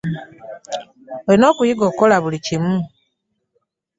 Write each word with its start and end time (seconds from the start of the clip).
Olina 1.27 1.45
okuyiga 1.51 1.83
okukola 1.85 2.15
buli 2.23 2.39
kimu. 2.45 2.75